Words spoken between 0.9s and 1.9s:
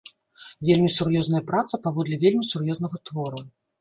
сур'ёзная праца